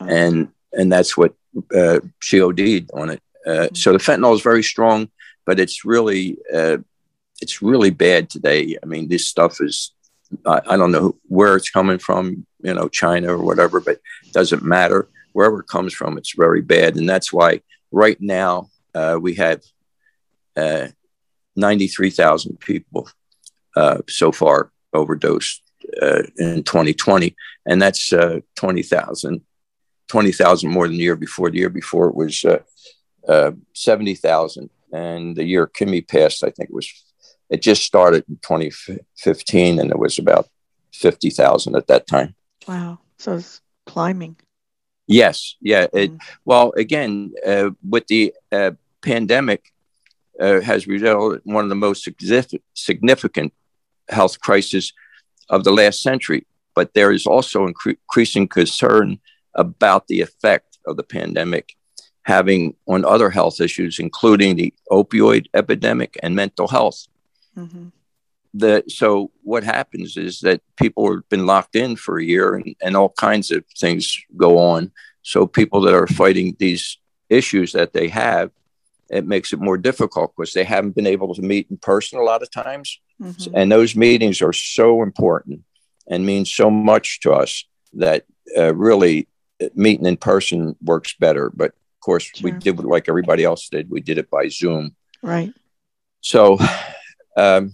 oh. 0.00 0.06
and 0.06 0.48
and 0.72 0.92
that's 0.92 1.16
what 1.16 1.34
uh, 1.74 2.00
she 2.20 2.40
OD'd 2.40 2.90
on 2.92 3.10
it. 3.10 3.22
Uh, 3.46 3.50
mm-hmm. 3.50 3.74
So 3.74 3.92
the 3.92 3.98
fentanyl 3.98 4.34
is 4.34 4.42
very 4.42 4.62
strong, 4.62 5.10
but 5.46 5.58
it's 5.58 5.84
really 5.84 6.38
uh, 6.52 6.78
it's 7.40 7.62
really 7.62 7.90
bad 7.90 8.30
today. 8.30 8.76
I 8.82 8.86
mean, 8.86 9.08
this 9.08 9.26
stuff 9.26 9.60
is 9.60 9.92
I, 10.46 10.60
I, 10.70 10.76
don't 10.76 10.92
know 10.92 11.16
where 11.26 11.56
it's 11.56 11.70
coming 11.70 11.98
from, 11.98 12.46
you 12.62 12.74
know, 12.74 12.88
China 12.88 13.36
or 13.36 13.44
whatever, 13.44 13.80
but 13.80 14.00
it 14.24 14.32
doesn't 14.32 14.62
matter. 14.62 15.08
Wherever 15.32 15.60
it 15.60 15.68
comes 15.68 15.94
from, 15.94 16.18
it's 16.18 16.34
very 16.34 16.60
bad, 16.60 16.96
and 16.96 17.08
that's 17.08 17.32
why 17.32 17.62
right 17.92 18.20
now 18.20 18.68
uh, 18.94 19.18
we 19.20 19.34
have 19.34 19.62
uh, 20.56 20.88
ninety 21.56 21.86
three 21.88 22.10
thousand 22.10 22.58
people 22.60 23.08
so 24.08 24.32
far 24.32 24.72
overdosed 24.92 25.62
uh, 26.00 26.22
in 26.36 26.62
2020, 26.62 27.34
and 27.66 27.80
that's 27.80 28.12
uh, 28.12 28.40
20,000, 28.56 29.40
20,000 30.08 30.70
more 30.70 30.86
than 30.86 30.96
the 30.96 31.02
year 31.02 31.16
before. 31.16 31.50
The 31.50 31.58
year 31.58 31.70
before 31.70 32.08
it 32.08 32.14
was 32.14 32.44
uh, 32.44 32.60
uh 33.28 33.52
70,000, 33.74 34.70
and 34.92 35.36
the 35.36 35.44
year 35.44 35.66
Kimmie 35.66 36.06
passed, 36.06 36.44
I 36.44 36.50
think 36.50 36.70
it 36.70 36.74
was, 36.74 36.90
it 37.50 37.62
just 37.62 37.82
started 37.82 38.24
in 38.28 38.36
2015, 38.42 39.80
and 39.80 39.90
it 39.90 39.98
was 39.98 40.18
about 40.18 40.48
50,000 40.94 41.76
at 41.76 41.86
that 41.88 42.06
time. 42.06 42.34
Wow, 42.66 43.00
so 43.18 43.34
it's 43.34 43.60
climbing. 43.86 44.36
Yes, 45.06 45.56
yeah. 45.60 45.86
It, 45.92 46.12
mm-hmm. 46.12 46.16
Well, 46.44 46.72
again, 46.76 47.32
uh, 47.44 47.70
with 47.88 48.06
the 48.06 48.32
uh, 48.52 48.72
pandemic, 49.02 49.72
uh, 50.40 50.60
has 50.60 50.86
resulted 50.86 51.42
in 51.44 51.52
one 51.52 51.64
of 51.64 51.68
the 51.68 51.74
most 51.74 52.08
significant 52.74 53.52
health 54.08 54.40
crises 54.40 54.92
of 55.50 55.64
the 55.64 55.72
last 55.72 56.00
century. 56.00 56.46
But 56.74 56.94
there 56.94 57.12
is 57.12 57.26
also 57.26 57.66
incre- 57.66 57.98
increasing 58.08 58.48
concern 58.48 59.18
about 59.54 60.06
the 60.06 60.20
effect 60.20 60.78
of 60.86 60.96
the 60.96 61.02
pandemic 61.02 61.76
having 62.22 62.74
on 62.86 63.04
other 63.04 63.30
health 63.30 63.60
issues, 63.60 63.98
including 63.98 64.56
the 64.56 64.72
opioid 64.90 65.46
epidemic 65.54 66.16
and 66.22 66.34
mental 66.36 66.68
health. 66.68 67.06
Mm-hmm. 67.60 67.88
The, 68.54 68.82
so 68.88 69.30
what 69.42 69.62
happens 69.62 70.16
is 70.16 70.40
that 70.40 70.60
people 70.76 71.12
have 71.12 71.28
been 71.28 71.46
locked 71.46 71.76
in 71.76 71.94
for 71.96 72.18
a 72.18 72.24
year 72.24 72.54
and, 72.54 72.74
and 72.82 72.96
all 72.96 73.10
kinds 73.10 73.50
of 73.50 73.64
things 73.78 74.18
go 74.36 74.58
on. 74.58 74.90
So 75.22 75.46
people 75.46 75.82
that 75.82 75.94
are 75.94 76.06
fighting 76.08 76.56
these 76.58 76.98
issues 77.28 77.72
that 77.72 77.92
they 77.92 78.08
have, 78.08 78.50
it 79.08 79.26
makes 79.26 79.52
it 79.52 79.60
more 79.60 79.78
difficult 79.78 80.34
because 80.36 80.52
they 80.52 80.64
haven't 80.64 80.96
been 80.96 81.06
able 81.06 81.34
to 81.34 81.42
meet 81.42 81.68
in 81.70 81.76
person 81.76 82.18
a 82.18 82.22
lot 82.22 82.42
of 82.42 82.50
times. 82.50 83.00
Mm-hmm. 83.22 83.54
And 83.54 83.70
those 83.70 83.94
meetings 83.94 84.42
are 84.42 84.52
so 84.52 85.02
important 85.02 85.62
and 86.08 86.26
mean 86.26 86.44
so 86.44 86.70
much 86.70 87.20
to 87.20 87.32
us 87.32 87.64
that 87.94 88.24
uh, 88.56 88.74
really 88.74 89.28
uh, 89.62 89.68
meeting 89.74 90.06
in 90.06 90.16
person 90.16 90.76
works 90.82 91.14
better. 91.18 91.50
But 91.54 91.70
of 91.70 92.00
course, 92.00 92.24
sure. 92.24 92.50
we 92.50 92.58
did 92.58 92.78
like 92.80 93.08
everybody 93.08 93.44
else 93.44 93.68
did. 93.68 93.90
We 93.90 94.00
did 94.00 94.18
it 94.18 94.30
by 94.30 94.48
Zoom. 94.48 94.96
Right. 95.22 95.52
So, 96.20 96.58
um, 97.40 97.72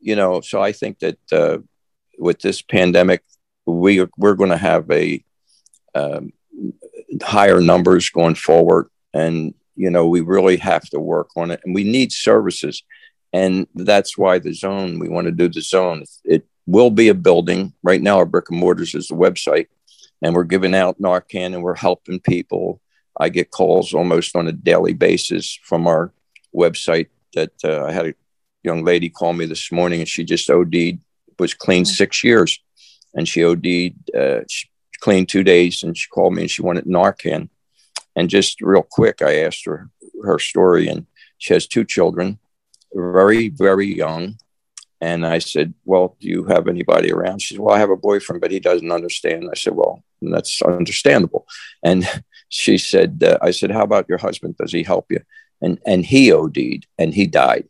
you 0.00 0.16
know, 0.16 0.40
so 0.40 0.62
I 0.62 0.72
think 0.72 1.00
that 1.00 1.18
uh, 1.32 1.58
with 2.18 2.40
this 2.40 2.62
pandemic, 2.62 3.22
we 3.66 4.06
we're 4.16 4.34
going 4.34 4.50
to 4.50 4.56
have 4.56 4.90
a 4.90 5.24
um, 5.94 6.32
higher 7.22 7.60
numbers 7.60 8.10
going 8.10 8.34
forward, 8.34 8.88
and 9.12 9.54
you 9.76 9.90
know, 9.90 10.06
we 10.06 10.20
really 10.20 10.58
have 10.58 10.88
to 10.90 11.00
work 11.00 11.30
on 11.36 11.50
it, 11.50 11.60
and 11.64 11.74
we 11.74 11.84
need 11.84 12.12
services, 12.12 12.82
and 13.32 13.66
that's 13.74 14.16
why 14.18 14.38
the 14.38 14.52
zone. 14.52 14.98
We 14.98 15.08
want 15.08 15.26
to 15.26 15.32
do 15.32 15.48
the 15.48 15.62
zone. 15.62 16.04
It 16.24 16.46
will 16.66 16.90
be 16.90 17.08
a 17.08 17.14
building. 17.14 17.72
Right 17.82 18.02
now, 18.02 18.18
our 18.18 18.26
brick 18.26 18.50
and 18.50 18.60
mortars 18.60 18.94
is 18.94 19.08
the 19.08 19.14
website, 19.14 19.68
and 20.22 20.34
we're 20.34 20.44
giving 20.44 20.74
out 20.74 21.00
Narcan, 21.00 21.54
and 21.54 21.62
we're 21.62 21.74
helping 21.74 22.20
people 22.20 22.80
I 23.18 23.28
get 23.28 23.50
calls 23.50 23.94
almost 23.94 24.36
on 24.36 24.48
a 24.48 24.52
daily 24.52 24.92
basis 24.92 25.58
from 25.62 25.86
our 25.86 26.12
website 26.54 27.08
that 27.34 27.52
uh, 27.64 27.84
I 27.84 27.92
had 27.92 28.06
a 28.06 28.14
young 28.64 28.84
lady 28.84 29.08
called 29.08 29.36
me 29.36 29.46
this 29.46 29.70
morning 29.70 30.00
and 30.00 30.08
she 30.08 30.24
just 30.24 30.50
OD'd, 30.50 30.98
was 31.38 31.54
clean 31.54 31.84
mm-hmm. 31.84 31.92
six 31.92 32.24
years. 32.24 32.60
And 33.14 33.28
she 33.28 33.44
OD'd, 33.44 34.14
uh, 34.14 34.40
she 34.48 34.68
clean 35.00 35.26
two 35.26 35.44
days 35.44 35.82
and 35.82 35.96
she 35.96 36.08
called 36.08 36.34
me 36.34 36.42
and 36.42 36.50
she 36.50 36.62
wanted 36.62 36.84
Narcan. 36.84 37.48
And 38.16 38.30
just 38.30 38.60
real 38.60 38.86
quick, 38.88 39.22
I 39.22 39.40
asked 39.40 39.64
her 39.66 39.90
her 40.24 40.38
story 40.38 40.88
and 40.88 41.06
she 41.38 41.52
has 41.52 41.66
two 41.66 41.84
children, 41.84 42.38
very, 42.92 43.48
very 43.48 43.86
young. 43.86 44.38
And 45.00 45.26
I 45.26 45.38
said, 45.38 45.74
Well, 45.84 46.16
do 46.20 46.28
you 46.28 46.44
have 46.44 46.66
anybody 46.66 47.12
around? 47.12 47.42
She 47.42 47.54
said, 47.54 47.60
Well, 47.60 47.74
I 47.74 47.78
have 47.78 47.90
a 47.90 47.96
boyfriend, 47.96 48.40
but 48.40 48.50
he 48.50 48.60
doesn't 48.60 48.90
understand. 48.90 49.48
I 49.50 49.56
said, 49.56 49.74
Well, 49.74 50.02
that's 50.32 50.62
understandable. 50.62 51.46
And 51.82 52.08
she 52.48 52.78
said, 52.78 53.22
uh, 53.24 53.38
I 53.42 53.50
said, 53.50 53.70
how 53.70 53.82
about 53.82 54.08
your 54.08 54.18
husband? 54.18 54.56
Does 54.56 54.72
he 54.72 54.82
help 54.82 55.06
you? 55.10 55.20
And, 55.60 55.78
and 55.86 56.04
he 56.04 56.32
OD'd 56.32 56.86
and 56.98 57.14
he 57.14 57.26
died. 57.26 57.68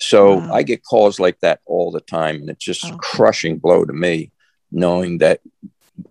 So 0.00 0.36
wow. 0.36 0.52
I 0.52 0.62
get 0.62 0.84
calls 0.84 1.18
like 1.18 1.40
that 1.40 1.60
all 1.66 1.90
the 1.90 2.00
time. 2.00 2.36
And 2.36 2.50
it's 2.50 2.64
just 2.64 2.84
oh. 2.84 2.94
a 2.94 2.98
crushing 2.98 3.58
blow 3.58 3.84
to 3.84 3.92
me, 3.92 4.32
knowing 4.70 5.18
that 5.18 5.40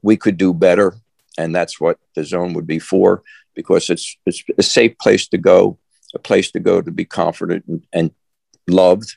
we 0.01 0.17
could 0.17 0.37
do 0.37 0.53
better. 0.53 0.95
And 1.37 1.55
that's 1.55 1.79
what 1.79 1.99
the 2.15 2.23
zone 2.23 2.53
would 2.53 2.67
be 2.67 2.79
for, 2.79 3.23
because 3.55 3.89
it's, 3.89 4.17
it's 4.25 4.43
a 4.57 4.63
safe 4.63 4.97
place 4.97 5.27
to 5.29 5.37
go, 5.37 5.77
a 6.15 6.19
place 6.19 6.51
to 6.51 6.59
go 6.59 6.81
to 6.81 6.91
be 6.91 7.05
comforted 7.05 7.63
and, 7.67 7.85
and 7.93 8.11
loved. 8.67 9.15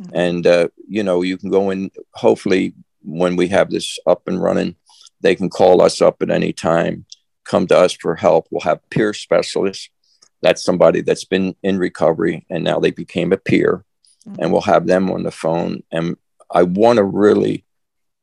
Mm-hmm. 0.00 0.16
And, 0.16 0.46
uh, 0.46 0.68
you 0.88 1.02
know, 1.02 1.22
you 1.22 1.36
can 1.36 1.50
go 1.50 1.70
in, 1.70 1.90
hopefully, 2.14 2.74
when 3.02 3.36
we 3.36 3.48
have 3.48 3.70
this 3.70 3.98
up 4.06 4.26
and 4.26 4.42
running, 4.42 4.76
they 5.20 5.34
can 5.34 5.48
call 5.48 5.82
us 5.82 6.00
up 6.00 6.22
at 6.22 6.30
any 6.30 6.52
time 6.52 7.06
come 7.48 7.66
to 7.66 7.76
us 7.76 7.92
for 7.92 8.14
help. 8.14 8.46
We'll 8.50 8.60
have 8.60 8.88
peer 8.90 9.14
specialists. 9.14 9.88
That's 10.42 10.62
somebody 10.62 11.00
that's 11.00 11.24
been 11.24 11.56
in 11.62 11.78
recovery 11.78 12.46
and 12.48 12.62
now 12.62 12.78
they 12.78 12.92
became 12.92 13.32
a 13.32 13.36
peer, 13.36 13.84
mm-hmm. 14.26 14.40
and 14.40 14.52
we'll 14.52 14.62
have 14.62 14.86
them 14.86 15.10
on 15.10 15.22
the 15.22 15.30
phone. 15.30 15.82
And 15.90 16.16
I 16.50 16.62
want 16.62 16.98
to 16.98 17.04
really, 17.04 17.64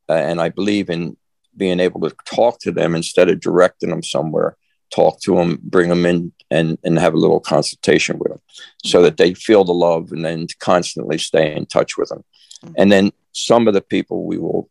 uh, 0.09 0.13
and 0.13 0.41
I 0.41 0.49
believe 0.49 0.89
in 0.89 1.17
being 1.55 1.79
able 1.79 2.01
to 2.01 2.15
talk 2.25 2.59
to 2.59 2.71
them 2.71 2.95
instead 2.95 3.29
of 3.29 3.39
directing 3.39 3.89
them 3.89 4.03
somewhere. 4.03 4.57
Talk 4.91 5.19
to 5.21 5.35
them, 5.35 5.59
bring 5.63 5.89
them 5.89 6.05
in, 6.05 6.31
and 6.51 6.77
and 6.83 6.99
have 6.99 7.15
a 7.15 7.19
little 7.19 7.39
consultation 7.39 8.19
with 8.19 8.29
them, 8.29 8.37
mm-hmm. 8.37 8.87
so 8.87 9.01
that 9.01 9.17
they 9.17 9.33
feel 9.33 9.63
the 9.63 9.73
love, 9.73 10.11
and 10.11 10.23
then 10.23 10.47
constantly 10.59 11.17
stay 11.17 11.55
in 11.55 11.65
touch 11.65 11.97
with 11.97 12.09
them. 12.09 12.23
Mm-hmm. 12.63 12.73
And 12.77 12.91
then 12.91 13.11
some 13.31 13.67
of 13.67 13.73
the 13.73 13.81
people 13.81 14.25
we 14.25 14.37
will 14.37 14.69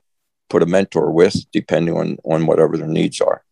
put 0.48 0.62
a 0.62 0.66
mentor 0.66 1.10
with, 1.10 1.34
depending 1.52 1.96
on 1.96 2.18
on 2.24 2.46
whatever 2.46 2.76
their 2.76 2.88
needs 2.88 3.20
are 3.20 3.44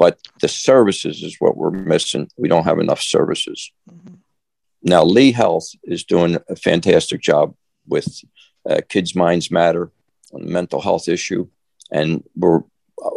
but 0.00 0.18
the 0.40 0.48
services 0.48 1.22
is 1.22 1.36
what 1.40 1.58
we're 1.58 1.70
missing. 1.70 2.30
We 2.38 2.48
don't 2.48 2.64
have 2.64 2.78
enough 2.78 3.02
services. 3.02 3.70
Mm-hmm. 3.88 4.14
Now, 4.82 5.04
Lee 5.04 5.32
Health 5.32 5.68
is 5.84 6.04
doing 6.04 6.38
a 6.48 6.56
fantastic 6.56 7.20
job 7.20 7.54
with 7.86 8.08
uh, 8.68 8.80
Kids 8.88 9.14
Minds 9.14 9.50
Matter 9.50 9.90
on 10.32 10.42
the 10.42 10.50
mental 10.50 10.80
health 10.80 11.08
issue, 11.08 11.48
and 11.90 12.22
we're 12.36 12.62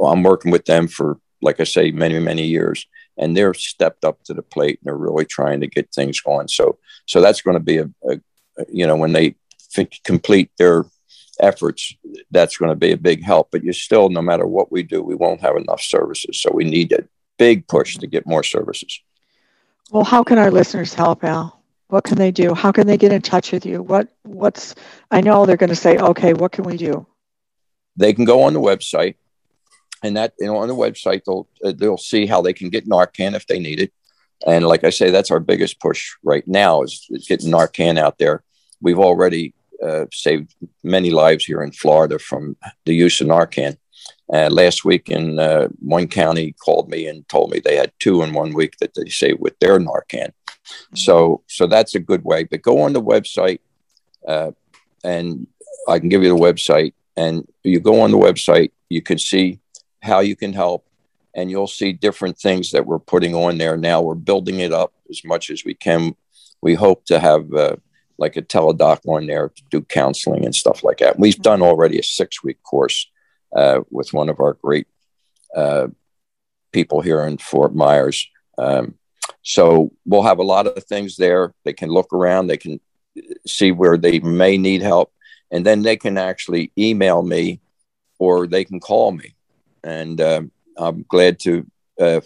I'm 0.05 0.23
working 0.23 0.51
with 0.51 0.65
them 0.65 0.87
for, 0.87 1.19
like 1.41 1.59
I 1.59 1.65
say, 1.65 1.91
many 1.91 2.19
many 2.19 2.43
years, 2.43 2.85
and 3.17 3.35
they're 3.35 3.53
stepped 3.53 4.05
up 4.05 4.23
to 4.23 4.33
the 4.33 4.41
plate 4.41 4.79
and 4.79 4.87
they're 4.87 4.97
really 4.97 5.25
trying 5.25 5.61
to 5.61 5.67
get 5.67 5.93
things 5.93 6.19
going. 6.21 6.47
So, 6.47 6.77
so 7.05 7.21
that's 7.21 7.41
going 7.41 7.57
to 7.57 7.63
be 7.63 7.77
a, 7.77 7.89
a, 8.09 8.19
you 8.69 8.87
know, 8.87 8.95
when 8.95 9.13
they 9.13 9.35
think, 9.59 9.99
complete 10.03 10.51
their 10.57 10.85
efforts, 11.39 11.95
that's 12.31 12.57
going 12.57 12.69
to 12.69 12.75
be 12.75 12.91
a 12.91 12.97
big 12.97 13.23
help. 13.23 13.49
But 13.51 13.63
you 13.63 13.73
still, 13.73 14.09
no 14.09 14.21
matter 14.21 14.45
what 14.45 14.71
we 14.71 14.83
do, 14.83 15.01
we 15.01 15.15
won't 15.15 15.41
have 15.41 15.55
enough 15.55 15.81
services. 15.81 16.41
So 16.41 16.51
we 16.53 16.63
need 16.63 16.91
a 16.91 17.07
big 17.37 17.67
push 17.67 17.97
to 17.97 18.07
get 18.07 18.27
more 18.27 18.43
services. 18.43 19.01
Well, 19.91 20.03
how 20.03 20.23
can 20.23 20.37
our 20.37 20.51
listeners 20.51 20.93
help, 20.93 21.23
Al? 21.23 21.52
What 21.93 22.05
can 22.05 22.17
they 22.17 22.31
do? 22.31 22.55
How 22.55 22.71
can 22.71 22.87
they 22.87 22.97
get 22.97 23.11
in 23.11 23.21
touch 23.21 23.51
with 23.51 23.67
you? 23.67 23.83
What 23.83 24.07
what's 24.23 24.73
I 25.11 25.21
know 25.21 25.45
they're 25.45 25.57
going 25.57 25.69
to 25.69 25.75
say, 25.75 25.95
okay, 25.99 26.33
what 26.33 26.51
can 26.51 26.63
we 26.63 26.75
do? 26.75 27.05
They 27.95 28.13
can 28.13 28.25
go 28.25 28.41
on 28.41 28.53
the 28.53 28.59
website, 28.59 29.13
and 30.01 30.17
that 30.17 30.33
you 30.39 30.47
know 30.47 30.57
on 30.57 30.69
the 30.69 30.75
website 30.75 31.21
they'll 31.23 31.47
uh, 31.63 31.71
they'll 31.77 31.99
see 31.99 32.25
how 32.25 32.41
they 32.41 32.51
can 32.51 32.71
get 32.71 32.89
Narcan 32.89 33.35
if 33.35 33.45
they 33.45 33.59
need 33.59 33.79
it. 33.79 33.93
And 34.47 34.65
like 34.65 34.83
I 34.83 34.89
say, 34.89 35.11
that's 35.11 35.29
our 35.29 35.39
biggest 35.39 35.79
push 35.79 36.15
right 36.23 36.47
now 36.47 36.81
is, 36.81 37.05
is 37.11 37.27
getting 37.27 37.51
Narcan 37.51 37.99
out 37.99 38.17
there. 38.17 38.41
We've 38.81 38.97
already 38.97 39.53
uh, 39.83 40.05
saved 40.11 40.55
many 40.81 41.11
lives 41.11 41.45
here 41.45 41.61
in 41.61 41.73
Florida 41.73 42.17
from 42.17 42.57
the 42.85 42.95
use 42.95 43.21
of 43.21 43.27
Narcan. 43.27 43.77
Uh, 44.33 44.49
last 44.49 44.83
week 44.83 45.09
in 45.09 45.37
uh, 45.37 45.67
one 45.77 46.07
county 46.07 46.53
called 46.53 46.89
me 46.89 47.05
and 47.05 47.29
told 47.29 47.51
me 47.51 47.59
they 47.59 47.75
had 47.75 47.91
two 47.99 48.23
in 48.23 48.33
one 48.33 48.51
week 48.51 48.77
that 48.79 48.95
they 48.95 49.09
saved 49.09 49.39
with 49.39 49.59
their 49.59 49.77
Narcan. 49.77 50.31
So, 50.95 51.43
so 51.47 51.67
that's 51.67 51.95
a 51.95 51.99
good 51.99 52.23
way. 52.23 52.43
But 52.43 52.61
go 52.61 52.81
on 52.81 52.93
the 52.93 53.01
website, 53.01 53.59
uh, 54.27 54.51
and 55.03 55.47
I 55.87 55.99
can 55.99 56.09
give 56.09 56.23
you 56.23 56.29
the 56.29 56.41
website. 56.41 56.93
And 57.15 57.47
you 57.63 57.79
go 57.79 58.01
on 58.01 58.11
the 58.11 58.17
website, 58.17 58.71
you 58.89 59.01
can 59.01 59.19
see 59.19 59.59
how 60.01 60.19
you 60.19 60.35
can 60.35 60.53
help, 60.53 60.87
and 61.35 61.49
you'll 61.51 61.67
see 61.67 61.93
different 61.93 62.37
things 62.37 62.71
that 62.71 62.85
we're 62.85 62.99
putting 62.99 63.35
on 63.35 63.57
there. 63.57 63.77
Now 63.77 64.01
we're 64.01 64.15
building 64.15 64.59
it 64.59 64.73
up 64.73 64.93
as 65.09 65.23
much 65.23 65.49
as 65.49 65.63
we 65.63 65.73
can. 65.73 66.15
We 66.61 66.73
hope 66.73 67.05
to 67.05 67.19
have 67.19 67.53
uh, 67.53 67.75
like 68.17 68.35
a 68.37 68.41
teledoc 68.41 68.99
on 69.07 69.27
there 69.27 69.49
to 69.49 69.63
do 69.69 69.81
counseling 69.81 70.45
and 70.45 70.55
stuff 70.55 70.83
like 70.83 70.99
that. 70.99 71.19
We've 71.19 71.41
done 71.41 71.61
already 71.61 71.99
a 71.99 72.03
six 72.03 72.43
week 72.43 72.61
course 72.63 73.09
uh, 73.55 73.81
with 73.89 74.13
one 74.13 74.29
of 74.29 74.39
our 74.39 74.53
great 74.53 74.87
uh, 75.55 75.87
people 76.71 77.01
here 77.01 77.21
in 77.21 77.37
Fort 77.37 77.75
Myers. 77.75 78.27
Um, 78.57 78.95
so 79.43 79.91
we'll 80.05 80.23
have 80.23 80.39
a 80.39 80.43
lot 80.43 80.67
of 80.67 80.83
things 80.85 81.17
there. 81.17 81.53
They 81.65 81.73
can 81.73 81.89
look 81.89 82.11
around, 82.13 82.47
they 82.47 82.57
can 82.57 82.79
see 83.45 83.71
where 83.71 83.97
they 83.97 84.19
may 84.19 84.57
need 84.57 84.81
help, 84.81 85.13
and 85.51 85.65
then 85.65 85.83
they 85.83 85.97
can 85.97 86.17
actually 86.17 86.71
email 86.77 87.21
me 87.21 87.59
or 88.19 88.47
they 88.47 88.63
can 88.63 88.79
call 88.79 89.11
me. 89.11 89.35
And 89.83 90.19
uh, 90.19 90.43
I'm 90.77 91.05
glad 91.07 91.39
to 91.41 91.67
uh, 91.99 92.21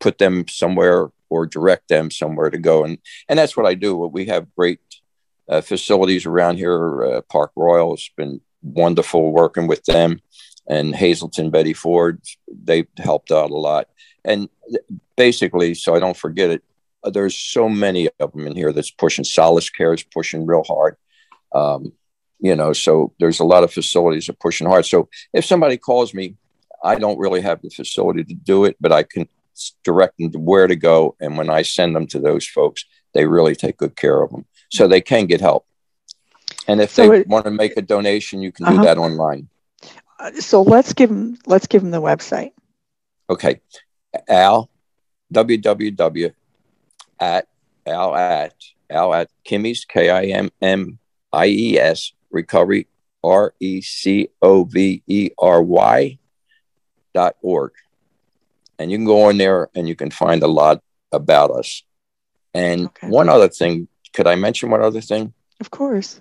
put 0.00 0.18
them 0.18 0.48
somewhere 0.48 1.10
or 1.28 1.46
direct 1.46 1.88
them 1.88 2.10
somewhere 2.10 2.50
to 2.50 2.58
go. 2.58 2.84
And, 2.84 2.98
and 3.28 3.38
that's 3.38 3.56
what 3.56 3.66
I 3.66 3.74
do. 3.74 3.96
We 3.96 4.26
have 4.26 4.54
great 4.54 4.80
uh, 5.48 5.60
facilities 5.60 6.26
around 6.26 6.56
here. 6.56 7.04
Uh, 7.04 7.20
Park 7.22 7.52
Royal 7.54 7.94
has 7.94 8.08
been 8.16 8.40
wonderful 8.62 9.32
working 9.32 9.66
with 9.66 9.84
them, 9.84 10.20
and 10.68 10.94
Hazelden 10.94 11.50
Betty 11.50 11.72
Ford. 11.72 12.22
they've 12.48 12.88
helped 12.96 13.30
out 13.30 13.50
a 13.50 13.56
lot. 13.56 13.88
And 14.24 14.48
basically, 15.16 15.74
so 15.74 15.94
I 15.94 15.98
don't 15.98 16.16
forget 16.16 16.50
it, 16.50 16.62
uh, 17.04 17.10
there's 17.10 17.36
so 17.36 17.68
many 17.68 18.08
of 18.20 18.32
them 18.32 18.46
in 18.46 18.54
here 18.54 18.72
that's 18.72 18.90
pushing. 18.90 19.24
Solace 19.24 19.70
Care 19.70 19.92
is 19.92 20.02
pushing 20.02 20.46
real 20.46 20.64
hard. 20.64 20.96
Um, 21.52 21.92
you 22.38 22.56
know, 22.56 22.72
so 22.72 23.12
there's 23.18 23.40
a 23.40 23.44
lot 23.44 23.64
of 23.64 23.72
facilities 23.72 24.26
that 24.26 24.32
are 24.34 24.36
pushing 24.36 24.66
hard. 24.66 24.86
So 24.86 25.08
if 25.32 25.44
somebody 25.44 25.76
calls 25.76 26.12
me, 26.14 26.36
I 26.82 26.96
don't 26.96 27.18
really 27.18 27.40
have 27.40 27.62
the 27.62 27.70
facility 27.70 28.24
to 28.24 28.34
do 28.34 28.64
it, 28.64 28.76
but 28.80 28.92
I 28.92 29.04
can 29.04 29.28
direct 29.84 30.18
them 30.18 30.32
to 30.32 30.38
where 30.38 30.66
to 30.66 30.76
go. 30.76 31.14
And 31.20 31.36
when 31.36 31.50
I 31.50 31.62
send 31.62 31.94
them 31.94 32.06
to 32.08 32.18
those 32.18 32.46
folks, 32.46 32.84
they 33.14 33.26
really 33.26 33.54
take 33.54 33.76
good 33.76 33.94
care 33.94 34.22
of 34.22 34.30
them. 34.30 34.44
So 34.70 34.88
they 34.88 35.00
can 35.00 35.26
get 35.26 35.40
help. 35.40 35.66
And 36.66 36.80
if 36.80 36.90
so 36.90 37.08
they 37.08 37.20
it, 37.20 37.28
want 37.28 37.44
to 37.44 37.50
make 37.50 37.76
a 37.76 37.82
donation, 37.82 38.42
you 38.42 38.52
can 38.52 38.66
uh-huh. 38.66 38.76
do 38.76 38.84
that 38.84 38.98
online. 38.98 39.48
Uh, 40.18 40.32
so 40.32 40.62
let's 40.62 40.92
give 40.92 41.10
them 41.10 41.36
let's 41.46 41.66
give 41.66 41.82
them 41.82 41.90
the 41.90 42.00
website. 42.00 42.52
Okay, 43.28 43.60
Al 44.28 44.70
www 45.32 46.34
at 47.18 47.48
Al 47.86 48.14
at 48.14 48.54
Al 48.90 49.14
at 49.14 49.30
Kimmie's 49.44 49.84
K 49.84 50.10
I 50.10 50.24
M 50.24 50.50
M 50.60 50.98
I 51.32 51.46
E 51.46 51.78
S 51.78 52.12
recovery 52.30 52.88
R 53.22 53.54
E 53.60 53.80
C 53.80 54.28
O 54.42 54.64
V 54.64 55.02
E 55.06 55.30
R 55.38 55.62
Y 55.62 56.18
dot 57.14 57.36
org. 57.42 57.72
And 58.78 58.90
you 58.90 58.98
can 58.98 59.04
go 59.04 59.24
on 59.24 59.38
there 59.38 59.68
and 59.74 59.88
you 59.88 59.94
can 59.94 60.10
find 60.10 60.42
a 60.42 60.48
lot 60.48 60.82
about 61.12 61.50
us. 61.50 61.82
And 62.54 62.86
okay. 62.86 63.08
one 63.08 63.28
other 63.28 63.48
thing, 63.48 63.88
could 64.12 64.26
I 64.26 64.34
mention 64.34 64.70
one 64.70 64.82
other 64.82 65.00
thing? 65.00 65.32
Of 65.60 65.70
course. 65.70 66.20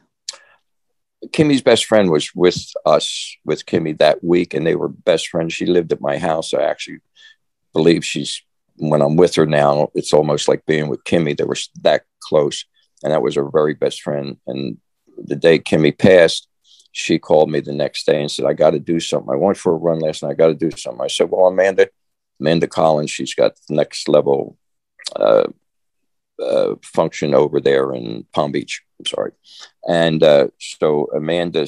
Kimmie's 1.31 1.61
best 1.61 1.85
friend 1.85 2.09
was 2.09 2.33
with 2.35 2.71
us 2.85 3.35
with 3.45 3.65
Kimmie 3.65 3.97
that 3.99 4.23
week, 4.23 4.53
and 4.53 4.65
they 4.65 4.75
were 4.75 4.87
best 4.87 5.27
friends. 5.27 5.53
She 5.53 5.65
lived 5.65 5.91
at 5.91 6.01
my 6.01 6.17
house. 6.17 6.53
I 6.53 6.63
actually 6.63 6.99
believe 7.73 8.05
she's 8.05 8.41
when 8.77 9.01
I'm 9.01 9.15
with 9.15 9.35
her 9.35 9.45
now, 9.45 9.89
it's 9.93 10.13
almost 10.13 10.47
like 10.47 10.65
being 10.65 10.87
with 10.87 11.03
Kimmie. 11.03 11.37
They 11.37 11.43
were 11.43 11.57
that 11.83 12.03
close, 12.19 12.65
and 13.03 13.13
that 13.13 13.21
was 13.21 13.35
her 13.35 13.49
very 13.49 13.73
best 13.73 14.01
friend. 14.01 14.37
And 14.47 14.77
the 15.17 15.35
day 15.35 15.59
Kimmie 15.59 15.97
passed, 15.97 16.47
she 16.91 17.19
called 17.19 17.51
me 17.51 17.59
the 17.59 17.73
next 17.73 18.05
day 18.05 18.19
and 18.19 18.31
said, 18.31 18.45
"I 18.45 18.53
got 18.53 18.71
to 18.71 18.79
do 18.79 18.99
something. 18.99 19.31
I 19.31 19.37
went 19.37 19.57
for 19.57 19.73
a 19.73 19.77
run 19.77 19.99
last 19.99 20.23
night. 20.23 20.31
I 20.31 20.35
got 20.35 20.47
to 20.47 20.69
do 20.69 20.71
something." 20.75 21.03
I 21.03 21.07
said, 21.07 21.29
"Well, 21.29 21.47
Amanda, 21.47 21.89
Amanda 22.39 22.67
Collins, 22.67 23.11
she's 23.11 23.33
got 23.33 23.53
next 23.69 24.07
level 24.09 24.57
uh, 25.15 25.47
uh, 26.41 26.75
function 26.81 27.33
over 27.33 27.59
there 27.59 27.93
in 27.93 28.25
Palm 28.33 28.51
Beach. 28.51 28.81
I'm 28.99 29.05
sorry. 29.05 29.31
And 29.87 30.23
uh, 30.23 30.47
so 30.59 31.07
Amanda 31.15 31.67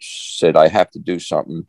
said, 0.00 0.56
I 0.56 0.68
have 0.68 0.90
to 0.92 0.98
do 0.98 1.18
something 1.18 1.66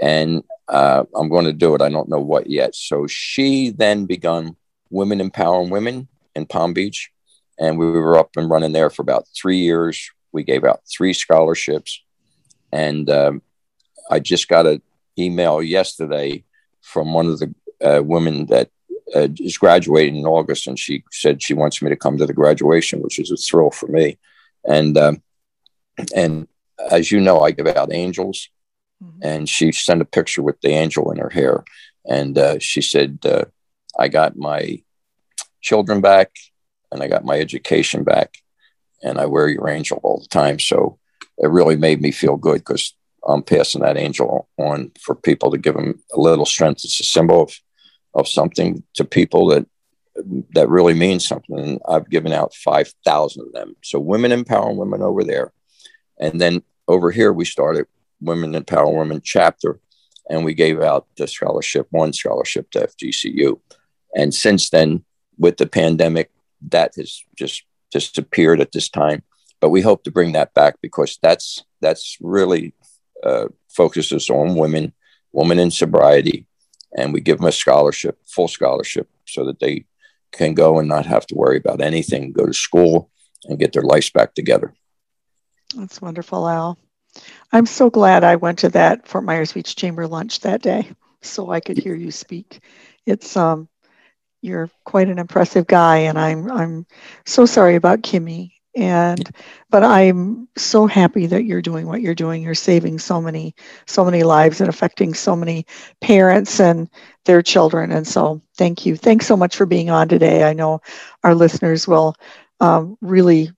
and 0.00 0.42
uh, 0.68 1.04
I'm 1.14 1.28
going 1.28 1.46
to 1.46 1.52
do 1.52 1.74
it. 1.74 1.82
I 1.82 1.88
don't 1.88 2.08
know 2.08 2.20
what 2.20 2.48
yet. 2.48 2.74
So 2.74 3.06
she 3.06 3.70
then 3.70 4.06
begun 4.06 4.56
Women 4.90 5.20
Empowering 5.20 5.70
Women 5.70 6.08
in 6.34 6.46
Palm 6.46 6.72
Beach. 6.72 7.10
And 7.58 7.78
we 7.78 7.90
were 7.90 8.16
up 8.16 8.30
and 8.36 8.48
running 8.48 8.72
there 8.72 8.90
for 8.90 9.02
about 9.02 9.26
three 9.36 9.58
years. 9.58 10.10
We 10.32 10.44
gave 10.44 10.64
out 10.64 10.82
three 10.90 11.12
scholarships. 11.12 12.02
And 12.72 13.08
um, 13.10 13.42
I 14.10 14.20
just 14.20 14.48
got 14.48 14.66
an 14.66 14.82
email 15.18 15.62
yesterday 15.62 16.44
from 16.82 17.12
one 17.12 17.26
of 17.26 17.38
the 17.38 17.54
uh, 17.82 18.02
women 18.02 18.46
that 18.46 18.70
uh, 19.14 19.28
is 19.38 19.58
graduating 19.58 20.16
in 20.16 20.26
August, 20.26 20.66
and 20.66 20.78
she 20.78 21.02
said 21.10 21.42
she 21.42 21.54
wants 21.54 21.80
me 21.80 21.88
to 21.88 21.96
come 21.96 22.18
to 22.18 22.26
the 22.26 22.32
graduation, 22.32 23.00
which 23.00 23.18
is 23.18 23.30
a 23.30 23.36
thrill 23.36 23.70
for 23.70 23.86
me. 23.86 24.18
And 24.64 24.96
um, 24.98 25.22
and 26.14 26.46
as 26.90 27.10
you 27.10 27.20
know, 27.20 27.40
I 27.40 27.50
give 27.50 27.66
out 27.66 27.92
angels, 27.92 28.48
mm-hmm. 29.02 29.20
and 29.22 29.48
she 29.48 29.72
sent 29.72 30.02
a 30.02 30.06
picture 30.06 30.42
with 30.42 30.60
the 30.60 30.70
angel 30.70 31.10
in 31.10 31.18
her 31.18 31.30
hair, 31.30 31.64
and 32.08 32.36
uh, 32.38 32.58
she 32.58 32.82
said, 32.82 33.18
uh, 33.24 33.44
"I 33.98 34.08
got 34.08 34.36
my 34.36 34.82
children 35.60 36.00
back, 36.00 36.30
and 36.90 37.02
I 37.02 37.08
got 37.08 37.24
my 37.24 37.38
education 37.38 38.04
back, 38.04 38.38
and 39.02 39.18
I 39.18 39.26
wear 39.26 39.48
your 39.48 39.68
angel 39.68 40.00
all 40.02 40.18
the 40.18 40.28
time." 40.28 40.58
So 40.58 40.98
it 41.38 41.48
really 41.48 41.76
made 41.76 42.00
me 42.00 42.10
feel 42.10 42.36
good 42.36 42.58
because 42.58 42.94
I'm 43.26 43.42
passing 43.42 43.82
that 43.82 43.96
angel 43.96 44.48
on 44.58 44.92
for 45.00 45.14
people 45.14 45.50
to 45.50 45.58
give 45.58 45.74
them 45.74 46.02
a 46.14 46.20
little 46.20 46.46
strength. 46.46 46.84
It's 46.84 47.00
a 47.00 47.04
symbol 47.04 47.42
of 47.42 47.52
of 48.14 48.26
something 48.26 48.82
to 48.94 49.04
people 49.04 49.48
that 49.48 49.66
that 50.54 50.68
really 50.68 50.94
means 50.94 51.26
something. 51.26 51.58
And 51.58 51.80
I've 51.88 52.10
given 52.10 52.32
out 52.32 52.54
5,000 52.54 53.46
of 53.46 53.52
them. 53.52 53.76
So 53.82 53.98
women 53.98 54.32
empowering 54.32 54.76
women 54.76 55.02
over 55.02 55.24
there. 55.24 55.52
And 56.18 56.40
then 56.40 56.62
over 56.86 57.10
here, 57.10 57.32
we 57.32 57.44
started 57.44 57.86
Women 58.20 58.54
Empower 58.54 58.96
Women 58.96 59.20
chapter, 59.22 59.80
and 60.28 60.44
we 60.44 60.54
gave 60.54 60.80
out 60.80 61.06
the 61.16 61.26
scholarship, 61.26 61.86
one 61.90 62.12
scholarship 62.12 62.70
to 62.72 62.86
FGCU. 62.86 63.60
And 64.14 64.34
since 64.34 64.70
then, 64.70 65.04
with 65.38 65.56
the 65.56 65.66
pandemic, 65.66 66.30
that 66.70 66.94
has 66.96 67.22
just 67.36 67.64
disappeared 67.90 68.60
at 68.60 68.72
this 68.72 68.88
time. 68.88 69.22
But 69.60 69.70
we 69.70 69.80
hope 69.80 70.04
to 70.04 70.10
bring 70.10 70.32
that 70.32 70.54
back 70.54 70.76
because 70.82 71.18
that's 71.22 71.64
that's 71.80 72.16
really 72.20 72.74
uh, 73.24 73.46
focuses 73.68 74.30
on 74.30 74.54
women, 74.54 74.92
women 75.32 75.58
in 75.58 75.70
sobriety, 75.70 76.46
and 76.96 77.12
we 77.12 77.20
give 77.20 77.38
them 77.38 77.46
a 77.46 77.52
scholarship, 77.52 78.18
full 78.26 78.48
scholarship, 78.48 79.08
so 79.26 79.44
that 79.44 79.60
they 79.60 79.84
can 80.32 80.54
go 80.54 80.78
and 80.78 80.88
not 80.88 81.06
have 81.06 81.26
to 81.26 81.34
worry 81.34 81.56
about 81.56 81.80
anything, 81.80 82.32
go 82.32 82.46
to 82.46 82.52
school 82.52 83.10
and 83.44 83.58
get 83.58 83.72
their 83.72 83.82
lives 83.82 84.10
back 84.10 84.34
together. 84.34 84.74
That's 85.74 86.00
wonderful, 86.00 86.48
Al. 86.48 86.78
I'm 87.52 87.66
so 87.66 87.90
glad 87.90 88.24
I 88.24 88.36
went 88.36 88.60
to 88.60 88.68
that 88.70 89.06
Fort 89.06 89.24
Myers 89.24 89.52
Beach 89.52 89.76
Chamber 89.76 90.06
lunch 90.06 90.40
that 90.40 90.62
day 90.62 90.90
so 91.22 91.50
I 91.50 91.60
could 91.60 91.78
hear 91.78 91.94
you 91.94 92.10
speak. 92.10 92.60
It's 93.06 93.36
um 93.36 93.68
you're 94.42 94.70
quite 94.84 95.08
an 95.08 95.18
impressive 95.18 95.66
guy 95.66 95.98
and 95.98 96.18
I'm 96.18 96.50
I'm 96.50 96.86
so 97.26 97.46
sorry 97.46 97.76
about 97.76 98.02
Kimmie 98.02 98.52
and 98.76 99.28
but 99.70 99.82
i'm 99.82 100.46
so 100.56 100.86
happy 100.86 101.26
that 101.26 101.44
you're 101.44 101.62
doing 101.62 101.86
what 101.86 102.00
you're 102.02 102.14
doing. 102.14 102.42
You're 102.42 102.54
saving 102.54 102.98
so 102.98 103.20
many 103.20 103.54
so 103.86 104.04
many 104.04 104.22
lives 104.22 104.60
and 104.60 104.68
affecting 104.68 105.14
so 105.14 105.34
many 105.34 105.66
parents 106.00 106.60
and 106.60 106.88
their 107.24 107.42
children 107.42 107.90
and 107.92 108.06
so 108.06 108.40
thank 108.56 108.86
you. 108.86 108.96
Thanks 108.96 109.26
so 109.26 109.36
much 109.36 109.56
for 109.56 109.66
being 109.66 109.90
on 109.90 110.08
today. 110.08 110.44
I 110.44 110.52
know 110.52 110.80
our 111.24 111.34
listeners 111.34 111.88
will 111.88 112.14
um, 112.60 112.96
really 113.00 113.50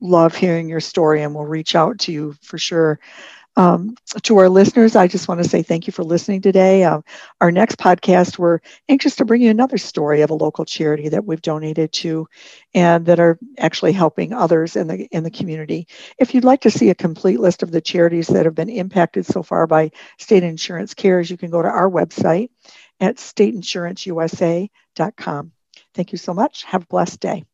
love 0.00 0.34
hearing 0.34 0.68
your 0.68 0.80
story 0.80 1.22
and 1.22 1.34
we'll 1.34 1.44
reach 1.44 1.74
out 1.74 1.98
to 1.98 2.12
you 2.12 2.34
for 2.42 2.58
sure 2.58 3.00
um, 3.58 3.94
to 4.22 4.38
our 4.38 4.48
listeners, 4.48 4.94
I 4.94 5.08
just 5.08 5.26
want 5.26 5.42
to 5.42 5.48
say 5.48 5.64
thank 5.64 5.88
you 5.88 5.92
for 5.92 6.04
listening 6.04 6.40
today. 6.40 6.84
Uh, 6.84 7.00
our 7.40 7.50
next 7.50 7.76
podcast, 7.76 8.38
we're 8.38 8.60
anxious 8.88 9.16
to 9.16 9.24
bring 9.24 9.42
you 9.42 9.50
another 9.50 9.78
story 9.78 10.22
of 10.22 10.30
a 10.30 10.34
local 10.34 10.64
charity 10.64 11.08
that 11.08 11.24
we've 11.24 11.42
donated 11.42 11.90
to, 11.94 12.28
and 12.72 13.04
that 13.06 13.18
are 13.18 13.36
actually 13.58 13.90
helping 13.90 14.32
others 14.32 14.76
in 14.76 14.86
the 14.86 15.06
in 15.06 15.24
the 15.24 15.30
community. 15.30 15.88
If 16.18 16.34
you'd 16.34 16.44
like 16.44 16.60
to 16.60 16.70
see 16.70 16.90
a 16.90 16.94
complete 16.94 17.40
list 17.40 17.64
of 17.64 17.72
the 17.72 17.80
charities 17.80 18.28
that 18.28 18.44
have 18.44 18.54
been 18.54 18.70
impacted 18.70 19.26
so 19.26 19.42
far 19.42 19.66
by 19.66 19.90
state 20.18 20.44
insurance 20.44 20.94
cares, 20.94 21.28
you 21.28 21.36
can 21.36 21.50
go 21.50 21.60
to 21.60 21.68
our 21.68 21.90
website 21.90 22.50
at 23.00 23.16
stateinsuranceusa.com. 23.16 25.52
Thank 25.94 26.12
you 26.12 26.18
so 26.18 26.32
much. 26.32 26.62
Have 26.62 26.84
a 26.84 26.86
blessed 26.86 27.18
day. 27.18 27.44